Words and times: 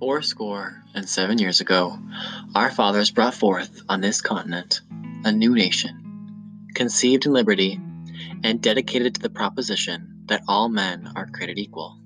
Fourscore 0.00 0.84
and 0.94 1.08
seven 1.08 1.38
years 1.38 1.60
ago, 1.60 1.98
our 2.54 2.70
fathers 2.70 3.10
brought 3.10 3.34
forth 3.34 3.82
on 3.88 4.00
this 4.00 4.20
continent 4.20 4.80
a 5.24 5.32
new 5.32 5.54
nation, 5.54 6.70
conceived 6.74 7.26
in 7.26 7.32
liberty 7.32 7.80
and 8.44 8.62
dedicated 8.62 9.16
to 9.16 9.20
the 9.20 9.30
proposition 9.30 10.22
that 10.26 10.42
all 10.46 10.68
men 10.68 11.10
are 11.16 11.26
created 11.26 11.58
equal. 11.58 11.98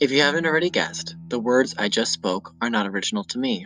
If 0.00 0.10
you 0.10 0.20
haven't 0.20 0.46
already 0.46 0.70
guessed, 0.70 1.14
the 1.28 1.38
words 1.38 1.76
I 1.78 1.88
just 1.88 2.12
spoke 2.12 2.52
are 2.60 2.70
not 2.70 2.88
original 2.88 3.22
to 3.24 3.38
me. 3.38 3.64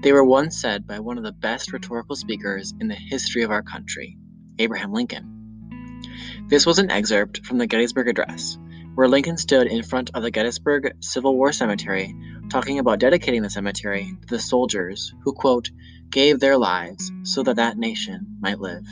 They 0.00 0.12
were 0.12 0.24
once 0.24 0.58
said 0.58 0.86
by 0.86 1.00
one 1.00 1.18
of 1.18 1.24
the 1.24 1.32
best 1.32 1.72
rhetorical 1.74 2.16
speakers 2.16 2.72
in 2.80 2.88
the 2.88 2.94
history 2.94 3.42
of 3.42 3.50
our 3.50 3.62
country, 3.62 4.16
Abraham 4.58 4.92
Lincoln. 4.92 6.00
This 6.46 6.64
was 6.64 6.78
an 6.78 6.90
excerpt 6.90 7.44
from 7.44 7.58
the 7.58 7.66
Gettysburg 7.66 8.08
Address, 8.08 8.56
where 8.98 9.06
Lincoln 9.06 9.36
stood 9.36 9.68
in 9.68 9.84
front 9.84 10.10
of 10.14 10.24
the 10.24 10.30
Gettysburg 10.32 10.96
Civil 10.98 11.36
War 11.36 11.52
Cemetery 11.52 12.16
talking 12.50 12.80
about 12.80 12.98
dedicating 12.98 13.42
the 13.42 13.48
cemetery 13.48 14.16
to 14.22 14.26
the 14.26 14.40
soldiers 14.40 15.14
who, 15.22 15.32
quote, 15.32 15.70
gave 16.10 16.40
their 16.40 16.58
lives 16.58 17.12
so 17.22 17.44
that 17.44 17.54
that 17.54 17.78
nation 17.78 18.26
might 18.40 18.58
live. 18.58 18.84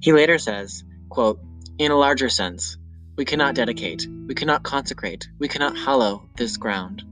He 0.00 0.12
later 0.12 0.38
says, 0.38 0.84
quote, 1.08 1.40
in 1.78 1.90
a 1.90 1.98
larger 1.98 2.28
sense, 2.28 2.78
we 3.16 3.24
cannot 3.24 3.56
dedicate, 3.56 4.06
we 4.28 4.36
cannot 4.36 4.62
consecrate, 4.62 5.28
we 5.40 5.48
cannot 5.48 5.76
hallow 5.76 6.28
this 6.36 6.56
ground. 6.56 7.02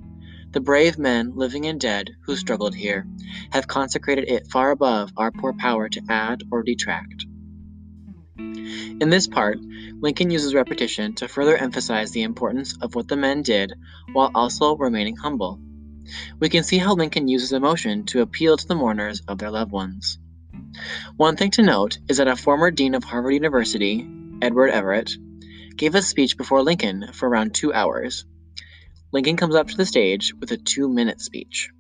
The 0.53 0.61
brave 0.61 0.97
men, 0.97 1.33
living 1.35 1.67
and 1.67 1.81
dead, 1.81 2.13
who 2.21 2.37
struggled 2.37 2.77
here, 2.77 3.05
have 3.51 3.67
consecrated 3.67 4.29
it 4.29 4.47
far 4.47 4.71
above 4.71 5.11
our 5.17 5.33
poor 5.33 5.53
power 5.53 5.89
to 5.89 6.03
add 6.09 6.45
or 6.53 6.63
detract. 6.63 7.27
In 9.01 9.11
this 9.11 9.27
part, 9.27 9.59
Lincoln 10.01 10.31
uses 10.31 10.55
repetition 10.55 11.15
to 11.17 11.29
further 11.29 11.57
emphasize 11.57 12.13
the 12.13 12.23
importance 12.23 12.77
of 12.81 12.95
what 12.95 13.09
the 13.09 13.17
men 13.17 13.43
did 13.43 13.73
while 14.13 14.31
also 14.35 14.77
remaining 14.77 15.17
humble. 15.17 15.61
We 16.39 16.49
can 16.49 16.65
see 16.65 16.79
how 16.79 16.95
Lincoln 16.95 17.29
uses 17.29 17.53
emotion 17.53 18.05
to 18.07 18.23
appeal 18.23 18.57
to 18.57 18.67
the 18.67 18.75
mourners 18.75 19.23
of 19.29 19.39
their 19.39 19.51
loved 19.51 19.73
ones. 19.73 20.19
One 21.17 21.37
thing 21.37 21.51
to 21.53 21.63
note 21.63 21.99
is 22.09 22.17
that 22.17 22.29
a 22.29 22.37
former 22.37 22.71
dean 22.71 22.95
of 22.95 23.05
Harvard 23.05 23.35
University, 23.35 24.09
Edward 24.41 24.71
Everett, 24.71 25.13
gave 25.77 25.95
a 25.95 26.03
speech 26.03 26.37
before 26.37 26.63
Lincoln 26.63 27.13
for 27.13 27.29
around 27.29 27.55
two 27.55 27.73
hours. 27.73 28.25
Lincoln 29.13 29.37
comes 29.37 29.55
up 29.55 29.69
to 29.69 29.77
the 29.77 29.87
stage 29.87 30.35
with 30.35 30.51
a 30.53 30.57
two 30.57 30.89
minute 30.89 31.21
speech. 31.21 31.71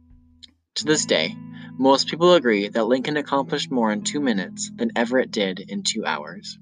To 0.77 0.85
this 0.85 1.07
day, 1.07 1.37
most 1.79 2.09
people 2.09 2.35
agree 2.35 2.69
that 2.69 2.87
Lincoln 2.87 3.17
accomplished 3.17 3.71
more 3.71 3.91
in 3.93 4.03
two 4.03 4.21
minutes 4.21 4.71
than 4.75 4.93
Everett 4.97 5.31
did 5.31 5.61
in 5.61 5.83
two 5.83 6.05
hours. 6.05 6.59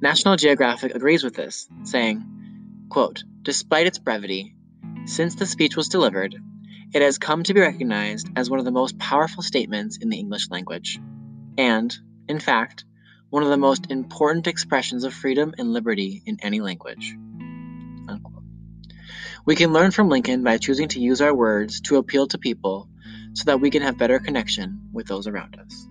National 0.00 0.36
Geographic 0.36 0.94
agrees 0.94 1.24
with 1.24 1.34
this, 1.34 1.68
saying, 1.84 2.24
quote, 2.88 3.24
Despite 3.42 3.86
its 3.86 3.98
brevity, 3.98 4.54
since 5.06 5.34
the 5.34 5.46
speech 5.46 5.76
was 5.76 5.88
delivered, 5.88 6.34
it 6.94 7.02
has 7.02 7.18
come 7.18 7.42
to 7.42 7.54
be 7.54 7.60
recognized 7.60 8.28
as 8.36 8.48
one 8.48 8.58
of 8.58 8.64
the 8.64 8.70
most 8.70 8.98
powerful 8.98 9.42
statements 9.42 9.98
in 9.98 10.08
the 10.08 10.18
English 10.18 10.48
language, 10.50 10.98
and, 11.58 11.94
in 12.28 12.38
fact, 12.38 12.84
one 13.30 13.42
of 13.42 13.48
the 13.48 13.56
most 13.56 13.90
important 13.90 14.46
expressions 14.46 15.04
of 15.04 15.12
freedom 15.12 15.52
and 15.58 15.72
liberty 15.72 16.22
in 16.24 16.38
any 16.40 16.60
language. 16.60 17.16
Unquote. 18.08 18.44
We 19.44 19.56
can 19.56 19.72
learn 19.72 19.90
from 19.90 20.08
Lincoln 20.08 20.44
by 20.44 20.58
choosing 20.58 20.88
to 20.88 21.00
use 21.00 21.20
our 21.20 21.34
words 21.34 21.80
to 21.82 21.96
appeal 21.96 22.28
to 22.28 22.38
people 22.38 22.88
so 23.32 23.44
that 23.46 23.60
we 23.60 23.70
can 23.70 23.82
have 23.82 23.98
better 23.98 24.20
connection 24.20 24.88
with 24.92 25.06
those 25.06 25.26
around 25.26 25.58
us. 25.58 25.88